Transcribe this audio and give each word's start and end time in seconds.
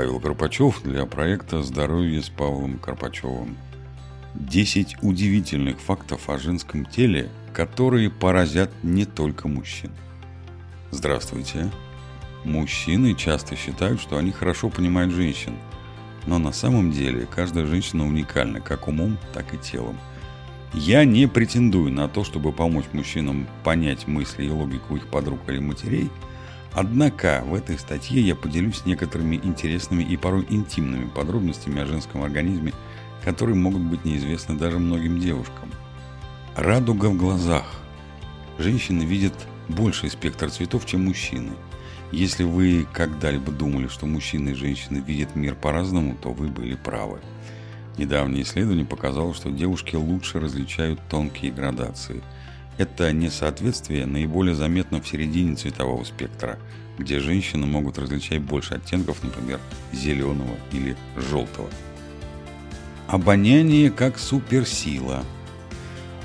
Павел 0.00 0.18
Карпачев 0.18 0.82
для 0.82 1.04
проекта 1.04 1.62
«Здоровье 1.62 2.22
с 2.22 2.30
Павлом 2.30 2.78
Карпачевым». 2.78 3.58
10 4.34 4.96
удивительных 5.02 5.78
фактов 5.78 6.30
о 6.30 6.38
женском 6.38 6.86
теле, 6.86 7.28
которые 7.52 8.08
поразят 8.08 8.70
не 8.82 9.04
только 9.04 9.46
мужчин. 9.46 9.90
Здравствуйте. 10.90 11.70
Мужчины 12.44 13.14
часто 13.14 13.56
считают, 13.56 14.00
что 14.00 14.16
они 14.16 14.32
хорошо 14.32 14.70
понимают 14.70 15.12
женщин, 15.12 15.52
но 16.24 16.38
на 16.38 16.52
самом 16.52 16.92
деле 16.92 17.26
каждая 17.26 17.66
женщина 17.66 18.06
уникальна 18.06 18.62
как 18.62 18.88
умом, 18.88 19.18
так 19.34 19.52
и 19.52 19.58
телом. 19.58 19.98
Я 20.72 21.04
не 21.04 21.26
претендую 21.26 21.92
на 21.92 22.08
то, 22.08 22.24
чтобы 22.24 22.52
помочь 22.52 22.86
мужчинам 22.94 23.46
понять 23.64 24.06
мысли 24.06 24.46
и 24.46 24.50
логику 24.50 24.96
их 24.96 25.08
подруг 25.08 25.40
или 25.46 25.58
матерей– 25.58 26.08
Однако 26.72 27.42
в 27.44 27.54
этой 27.54 27.78
статье 27.78 28.20
я 28.20 28.36
поделюсь 28.36 28.86
некоторыми 28.86 29.36
интересными 29.36 30.04
и 30.04 30.16
порой 30.16 30.46
интимными 30.48 31.08
подробностями 31.08 31.80
о 31.82 31.86
женском 31.86 32.22
организме, 32.22 32.72
которые 33.24 33.56
могут 33.56 33.82
быть 33.82 34.04
неизвестны 34.04 34.56
даже 34.56 34.78
многим 34.78 35.18
девушкам. 35.18 35.70
Радуга 36.56 37.06
в 37.06 37.16
глазах. 37.16 37.64
Женщины 38.58 39.02
видят 39.02 39.34
больший 39.68 40.10
спектр 40.10 40.50
цветов, 40.50 40.86
чем 40.86 41.06
мужчины. 41.06 41.52
Если 42.12 42.44
вы 42.44 42.86
когда-либо 42.92 43.52
думали, 43.52 43.88
что 43.88 44.06
мужчины 44.06 44.50
и 44.50 44.54
женщины 44.54 44.98
видят 44.98 45.36
мир 45.36 45.54
по-разному, 45.54 46.16
то 46.20 46.32
вы 46.32 46.48
были 46.48 46.74
правы. 46.74 47.20
Недавнее 47.98 48.42
исследование 48.42 48.84
показало, 48.84 49.34
что 49.34 49.50
девушки 49.50 49.96
лучше 49.96 50.38
различают 50.38 51.00
тонкие 51.08 51.50
градации– 51.50 52.22
это 52.80 53.12
несоответствие 53.12 54.06
наиболее 54.06 54.54
заметно 54.54 55.02
в 55.02 55.06
середине 55.06 55.54
цветового 55.54 56.02
спектра, 56.02 56.58
где 56.96 57.20
женщины 57.20 57.66
могут 57.66 57.98
различать 57.98 58.40
больше 58.40 58.72
оттенков, 58.72 59.22
например, 59.22 59.60
зеленого 59.92 60.56
или 60.72 60.96
желтого. 61.14 61.68
Обоняние 63.06 63.90
как 63.90 64.18
суперсила. 64.18 65.22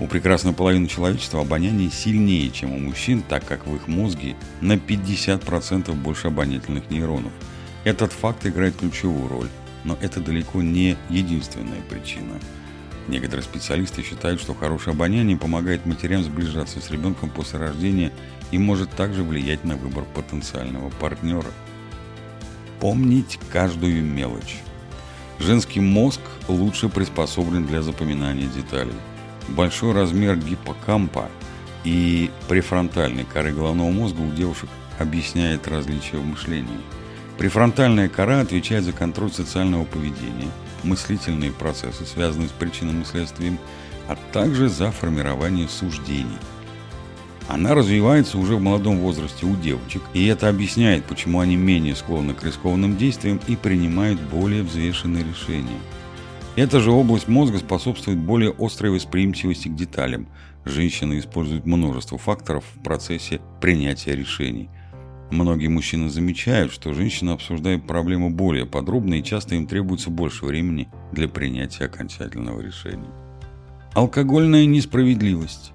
У 0.00 0.08
прекрасной 0.08 0.52
половины 0.52 0.88
человечества 0.88 1.40
обоняние 1.40 1.88
сильнее, 1.88 2.50
чем 2.50 2.72
у 2.72 2.80
мужчин, 2.80 3.22
так 3.22 3.46
как 3.46 3.68
в 3.68 3.76
их 3.76 3.86
мозге 3.86 4.34
на 4.60 4.72
50% 4.72 5.94
больше 5.94 6.26
обонятельных 6.26 6.90
нейронов. 6.90 7.32
Этот 7.84 8.12
факт 8.12 8.44
играет 8.44 8.74
ключевую 8.76 9.28
роль, 9.28 9.48
но 9.84 9.96
это 10.00 10.20
далеко 10.20 10.62
не 10.62 10.96
единственная 11.10 11.80
причина– 11.88 12.40
Некоторые 13.10 13.42
специалисты 13.42 14.04
считают, 14.04 14.40
что 14.40 14.54
хорошее 14.54 14.94
обоняние 14.94 15.36
помогает 15.36 15.84
матерям 15.84 16.22
сближаться 16.22 16.80
с 16.80 16.92
ребенком 16.92 17.28
после 17.28 17.58
рождения 17.58 18.12
и 18.52 18.58
может 18.58 18.88
также 18.90 19.24
влиять 19.24 19.64
на 19.64 19.74
выбор 19.74 20.04
потенциального 20.14 20.90
партнера. 20.90 21.50
Помнить 22.78 23.40
каждую 23.52 24.04
мелочь. 24.04 24.58
Женский 25.40 25.80
мозг 25.80 26.20
лучше 26.46 26.88
приспособлен 26.88 27.66
для 27.66 27.82
запоминания 27.82 28.46
деталей. 28.46 28.94
Большой 29.48 29.92
размер 29.92 30.36
гиппокампа 30.36 31.28
и 31.82 32.30
префронтальной 32.46 33.24
коры 33.24 33.52
головного 33.52 33.90
мозга 33.90 34.20
у 34.20 34.30
девушек 34.30 34.68
объясняет 35.00 35.66
различия 35.66 36.18
в 36.18 36.24
мышлении. 36.24 36.78
Префронтальная 37.38 38.08
кора 38.08 38.38
отвечает 38.40 38.84
за 38.84 38.92
контроль 38.92 39.32
социального 39.32 39.84
поведения– 39.84 40.50
мыслительные 40.84 41.52
процессы, 41.52 42.04
связанные 42.04 42.48
с 42.48 42.52
причинным 42.52 43.02
и 43.02 43.04
следствием, 43.04 43.58
а 44.08 44.16
также 44.32 44.68
за 44.68 44.90
формирование 44.90 45.68
суждений. 45.68 46.38
Она 47.48 47.74
развивается 47.74 48.38
уже 48.38 48.56
в 48.56 48.60
молодом 48.60 48.98
возрасте 48.98 49.44
у 49.44 49.56
девочек, 49.56 50.02
и 50.14 50.26
это 50.26 50.48
объясняет, 50.48 51.04
почему 51.04 51.40
они 51.40 51.56
менее 51.56 51.96
склонны 51.96 52.32
к 52.32 52.44
рискованным 52.44 52.96
действиям 52.96 53.40
и 53.48 53.56
принимают 53.56 54.20
более 54.20 54.62
взвешенные 54.62 55.24
решения. 55.24 55.78
Эта 56.56 56.80
же 56.80 56.92
область 56.92 57.28
мозга 57.28 57.58
способствует 57.58 58.18
более 58.18 58.54
острой 58.58 58.92
восприимчивости 58.92 59.68
к 59.68 59.74
деталям. 59.74 60.28
Женщины 60.64 61.18
используют 61.18 61.66
множество 61.66 62.18
факторов 62.18 62.64
в 62.74 62.82
процессе 62.82 63.40
принятия 63.60 64.14
решений– 64.14 64.68
Многие 65.30 65.68
мужчины 65.68 66.08
замечают, 66.08 66.72
что 66.72 66.92
женщины 66.92 67.30
обсуждают 67.30 67.86
проблему 67.86 68.30
более 68.30 68.66
подробно 68.66 69.14
и 69.14 69.22
часто 69.22 69.54
им 69.54 69.66
требуется 69.66 70.10
больше 70.10 70.44
времени 70.44 70.88
для 71.12 71.28
принятия 71.28 71.84
окончательного 71.84 72.60
решения. 72.60 73.08
Алкогольная 73.94 74.66
несправедливость. 74.66 75.72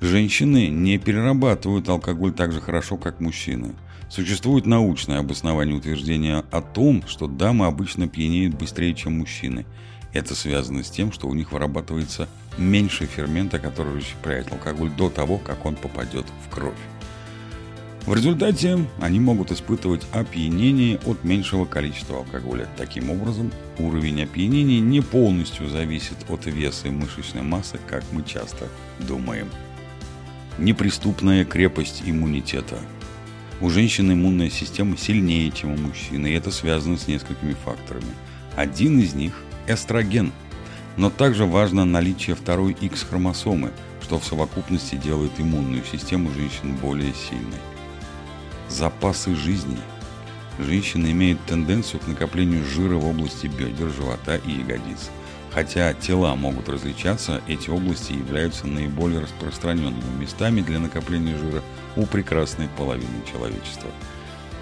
Женщины 0.00 0.68
не 0.68 0.98
перерабатывают 0.98 1.88
алкоголь 1.88 2.32
так 2.32 2.52
же 2.52 2.60
хорошо, 2.60 2.96
как 2.96 3.20
мужчины. 3.20 3.74
Существует 4.08 4.66
научное 4.66 5.18
обоснование 5.18 5.76
утверждения 5.76 6.42
о 6.50 6.60
том, 6.60 7.04
что 7.06 7.28
дамы 7.28 7.66
обычно 7.66 8.08
пьянеют 8.08 8.54
быстрее, 8.56 8.94
чем 8.94 9.18
мужчины. 9.18 9.66
Это 10.12 10.34
связано 10.34 10.82
с 10.82 10.90
тем, 10.90 11.12
что 11.12 11.28
у 11.28 11.34
них 11.34 11.52
вырабатывается 11.52 12.28
меньше 12.58 13.06
фермента, 13.06 13.60
который 13.60 13.98
расщепляет 13.98 14.50
алкоголь 14.50 14.90
до 14.90 15.10
того, 15.10 15.38
как 15.38 15.64
он 15.64 15.76
попадет 15.76 16.26
в 16.44 16.52
кровь. 16.52 16.74
В 18.06 18.14
результате 18.14 18.86
они 19.00 19.20
могут 19.20 19.52
испытывать 19.52 20.06
опьянение 20.12 20.98
от 21.04 21.22
меньшего 21.22 21.66
количества 21.66 22.18
алкоголя. 22.18 22.66
Таким 22.76 23.10
образом, 23.10 23.52
уровень 23.78 24.22
опьянения 24.22 24.80
не 24.80 25.00
полностью 25.02 25.68
зависит 25.68 26.16
от 26.28 26.46
веса 26.46 26.88
и 26.88 26.90
мышечной 26.90 27.42
массы, 27.42 27.78
как 27.86 28.02
мы 28.10 28.24
часто 28.24 28.68
думаем. 28.98 29.48
Неприступная 30.58 31.44
крепость 31.44 32.02
иммунитета. 32.04 32.78
У 33.60 33.68
женщины 33.68 34.12
иммунная 34.12 34.48
система 34.48 34.96
сильнее, 34.96 35.50
чем 35.50 35.74
у 35.74 35.76
мужчины, 35.76 36.28
и 36.28 36.34
это 36.34 36.50
связано 36.50 36.96
с 36.96 37.06
несколькими 37.06 37.52
факторами. 37.52 38.12
Один 38.56 38.98
из 38.98 39.14
них– 39.14 39.34
эстроген. 39.68 40.32
Но 40.96 41.10
также 41.10 41.44
важно 41.44 41.84
наличие 41.84 42.34
второй 42.34 42.72
X-хромосомы, 42.72 43.70
что 44.02 44.18
в 44.18 44.24
совокупности 44.24 44.96
делает 44.96 45.32
иммунную 45.38 45.84
систему 45.84 46.30
женщин 46.32 46.74
более 46.76 47.12
сильной 47.14 47.60
запасы 48.70 49.34
жизни. 49.34 49.78
Женщины 50.58 51.10
имеют 51.12 51.44
тенденцию 51.46 52.00
к 52.00 52.06
накоплению 52.06 52.64
жира 52.64 52.96
в 52.96 53.06
области 53.06 53.46
бедер, 53.46 53.90
живота 53.90 54.36
и 54.36 54.52
ягодиц. 54.52 55.10
Хотя 55.52 55.94
тела 55.94 56.36
могут 56.36 56.68
различаться, 56.68 57.40
эти 57.48 57.70
области 57.70 58.12
являются 58.12 58.66
наиболее 58.66 59.20
распространенными 59.20 60.20
местами 60.20 60.60
для 60.60 60.78
накопления 60.78 61.36
жира 61.36 61.62
у 61.96 62.06
прекрасной 62.06 62.68
половины 62.78 63.22
человечества. 63.30 63.90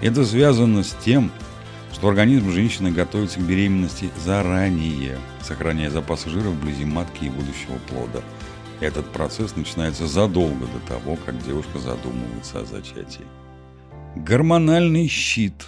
Это 0.01 0.25
связано 0.25 0.83
с 0.83 0.95
тем, 1.03 1.31
что 1.93 2.07
организм 2.07 2.51
женщины 2.51 2.91
готовится 2.91 3.39
к 3.39 3.43
беременности 3.43 4.09
заранее, 4.23 5.17
сохраняя 5.41 5.89
запасы 5.89 6.29
жира 6.29 6.49
вблизи 6.49 6.85
матки 6.85 7.25
и 7.25 7.29
будущего 7.29 7.77
плода. 7.89 8.23
Этот 8.79 9.11
процесс 9.11 9.55
начинается 9.55 10.07
задолго 10.07 10.65
до 10.65 10.79
того, 10.87 11.17
как 11.25 11.43
девушка 11.43 11.79
задумывается 11.79 12.61
о 12.61 12.65
зачатии. 12.65 13.25
Гормональный 14.15 15.07
щит. 15.07 15.67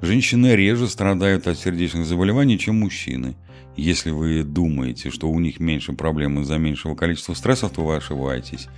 Женщины 0.00 0.54
реже 0.54 0.86
страдают 0.86 1.48
от 1.48 1.58
сердечных 1.58 2.06
заболеваний, 2.06 2.58
чем 2.58 2.78
мужчины. 2.78 3.34
Если 3.76 4.10
вы 4.10 4.44
думаете, 4.44 5.10
что 5.10 5.28
у 5.28 5.40
них 5.40 5.58
меньше 5.58 5.92
проблем 5.92 6.40
из-за 6.40 6.58
меньшего 6.58 6.94
количества 6.94 7.34
стрессов, 7.34 7.72
то 7.72 7.84
вы 7.84 7.96
ошибаетесь. 7.96 8.68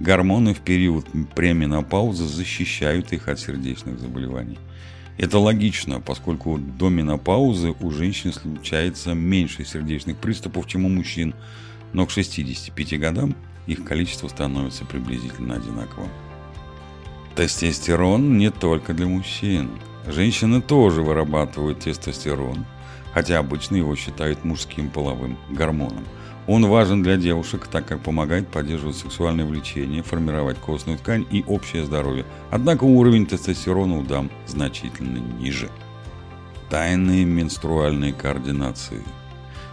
Гормоны 0.00 0.54
в 0.54 0.60
период 0.60 1.06
пременопаузы 1.36 2.26
защищают 2.26 3.12
их 3.12 3.28
от 3.28 3.38
сердечных 3.38 4.00
заболеваний. 4.00 4.58
Это 5.18 5.38
логично, 5.38 6.00
поскольку 6.00 6.58
до 6.58 6.88
менопаузы 6.88 7.74
у 7.80 7.90
женщин 7.92 8.32
случается 8.32 9.14
меньше 9.14 9.64
сердечных 9.64 10.16
приступов, 10.16 10.66
чем 10.66 10.84
у 10.84 10.88
мужчин, 10.88 11.34
но 11.92 12.06
к 12.06 12.10
65 12.10 12.98
годам 12.98 13.36
их 13.68 13.84
количество 13.84 14.26
становится 14.26 14.84
приблизительно 14.84 15.54
одинаковым. 15.54 16.10
Тестостерон 17.34 18.36
не 18.36 18.50
только 18.50 18.92
для 18.92 19.06
мужчин. 19.06 19.70
Женщины 20.06 20.60
тоже 20.60 21.00
вырабатывают 21.00 21.78
тестостерон, 21.78 22.66
хотя 23.14 23.38
обычно 23.38 23.76
его 23.76 23.96
считают 23.96 24.44
мужским 24.44 24.90
половым 24.90 25.38
гормоном. 25.48 26.04
Он 26.46 26.66
важен 26.66 27.02
для 27.02 27.16
девушек, 27.16 27.68
так 27.68 27.86
как 27.86 28.00
помогает 28.00 28.48
поддерживать 28.48 28.96
сексуальное 28.96 29.46
влечение, 29.46 30.02
формировать 30.02 30.58
костную 30.58 30.98
ткань 30.98 31.24
и 31.30 31.42
общее 31.46 31.86
здоровье. 31.86 32.26
Однако 32.50 32.84
уровень 32.84 33.24
тестостерона 33.24 33.96
у 33.96 34.02
дам 34.02 34.30
значительно 34.46 35.16
ниже. 35.16 35.70
Тайные 36.68 37.24
менструальные 37.24 38.12
координации. 38.12 39.02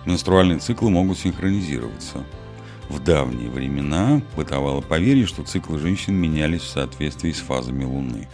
Менструальные 0.06 0.60
циклы 0.60 0.90
могут 0.92 1.18
синхронизироваться– 1.18 2.24
в 2.90 3.02
давние 3.04 3.50
времена 3.50 4.22
бытовало 4.36 4.82
поверье, 4.82 5.26
что 5.26 5.44
циклы 5.44 5.80
женщин 5.80 6.16
менялись 6.16 6.62
в 6.62 6.68
соответствии 6.70 7.32
с 7.32 7.40
фазами 7.40 7.84
Луны. 7.84 8.28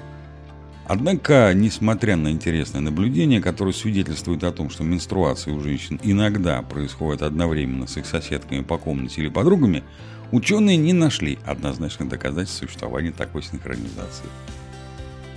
Однако, 0.88 1.52
несмотря 1.54 2.16
на 2.16 2.31
интересное 2.31 2.80
наблюдение, 2.80 3.42
которое 3.42 3.74
свидетельствует 3.74 4.44
о 4.44 4.52
том, 4.52 4.69
что 4.69 4.84
менструации 4.84 5.52
у 5.52 5.60
женщин 5.60 6.00
иногда 6.04 6.62
происходят 6.62 7.24
одновременно 7.24 7.88
с 7.88 7.98
их 7.98 8.06
соседками 8.06 8.62
по 8.62 8.78
комнате 8.78 9.22
или 9.22 9.30
подругами, 9.30 9.84
ученые 10.31 10.78
не 10.78 10.94
нашли 10.94 11.40
однозначных 11.46 12.10
доказательств 12.10 12.60
существования 12.60 13.12
такой 13.12 13.42
синхронизации. 13.42 14.28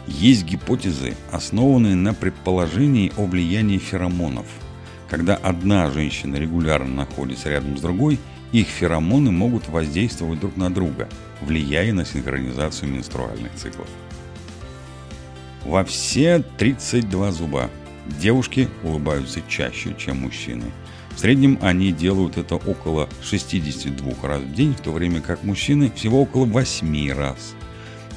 Есть 0.06 0.44
гипотезы, 0.44 1.14
основанные 1.32 1.94
на 1.94 2.14
предположении 2.14 3.12
о 3.16 3.24
влиянии 3.24 3.78
феромонов. 3.78 4.46
Когда 5.08 5.34
одна 5.34 5.90
женщина 5.90 6.36
регулярно 6.36 6.94
находится 6.94 7.48
рядом 7.48 7.78
с 7.78 7.80
другой, 7.80 8.18
их 8.52 8.66
феромоны 8.68 9.30
могут 9.30 9.68
воздействовать 9.68 10.40
друг 10.40 10.56
на 10.56 10.72
друга, 10.72 11.08
влияя 11.40 11.92
на 11.92 12.04
синхронизацию 12.04 12.90
менструальных 12.90 13.54
циклов. 13.54 13.88
Во 15.64 15.84
все 15.84 16.42
32 16.56 17.32
зуба 17.32 17.70
девушки 18.06 18.68
улыбаются 18.82 19.42
чаще, 19.48 19.94
чем 19.98 20.22
мужчины. 20.22 20.64
В 21.14 21.18
среднем 21.20 21.58
они 21.60 21.92
делают 21.92 22.38
это 22.38 22.54
около 22.54 23.08
62 23.22 24.14
раз 24.22 24.40
в 24.40 24.54
день, 24.54 24.74
в 24.74 24.80
то 24.80 24.92
время 24.92 25.20
как 25.20 25.42
мужчины 25.42 25.90
всего 25.94 26.22
около 26.22 26.44
8 26.44 27.12
раз. 27.12 27.54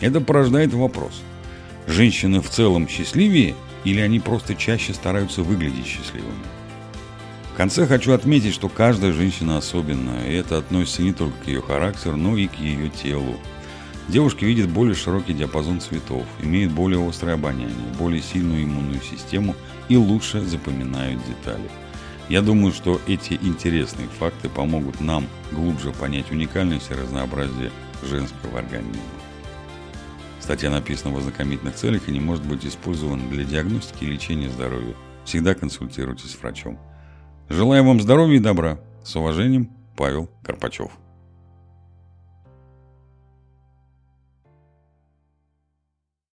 Это 0.01 0.22
порождает 0.22 0.74
вопрос. 0.74 1.22
Женщины 1.88 2.42
в 2.42 2.50
целом 2.50 2.88
счастливее 2.88 3.56
или 3.83 4.00
они 4.00 4.19
просто 4.19 4.56
чаще 4.56 4.94
стараются 4.94 5.42
выглядеть 5.42 5.88
счастливыми? 5.88 6.61
В 7.53 7.57
конце 7.57 7.86
хочу 7.86 8.13
отметить, 8.13 8.53
что 8.53 8.69
каждая 8.69 9.12
женщина 9.12 9.57
особенная, 9.57 10.30
и 10.30 10.33
это 10.33 10.57
относится 10.57 11.01
не 11.01 11.13
только 11.13 11.36
к 11.44 11.48
ее 11.48 11.62
характеру, 11.62 12.15
но 12.15 12.38
и 12.38 12.48
к 12.48 12.56
ее 12.56 12.89
телу. 12.89 13.36
Девушки 14.07 14.45
видят 14.45 14.69
более 14.69 14.95
широкий 14.95 15.33
диапазон 15.33 15.80
цветов, 15.80 16.25
имеют 16.42 16.71
более 16.71 17.07
острое 17.07 17.36
обоняние, 17.36 17.75
более 18.00 18.21
сильную 18.21 18.63
иммунную 18.63 19.01
систему 19.01 19.56
и 19.89 19.98
лучше 19.98 20.42
запоминают 20.42 21.21
детали. 21.25 21.69
Я 22.30 22.42
думаю, 22.42 22.71
что 22.71 23.00
эти 23.07 23.33
интересные 23.33 24.07
факты 24.07 24.47
помогут 24.47 25.01
нам 25.01 25.27
глубже 25.51 25.92
понять 25.92 26.31
уникальность 26.31 26.89
и 26.89 26.94
разнообразие 26.94 27.71
женского 28.09 28.59
организма. 28.59 29.01
Статья 30.39 30.71
написана 30.71 31.13
в 31.13 31.18
ознакомительных 31.19 31.75
целях 31.75 32.07
и 32.07 32.12
не 32.12 32.19
может 32.19 32.45
быть 32.45 32.65
использована 32.65 33.30
для 33.30 33.44
диагностики 33.44 34.06
и 34.06 34.07
лечения 34.07 34.50
здоровья. 34.50 34.95
Всегда 35.25 35.54
консультируйтесь 35.54 36.31
с 36.31 36.42
врачом. 36.42 36.80
Желаю 37.51 37.83
вам 37.83 38.00
здоровья 38.00 38.38
и 38.38 38.39
добра. 38.39 38.80
С 39.03 39.13
уважением, 39.18 39.69
Павел 39.98 40.30
Карпачев. 40.42 40.89